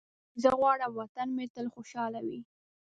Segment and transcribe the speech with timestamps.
[0.41, 2.39] زه غواړم وطن مې تل خوشحاله وي.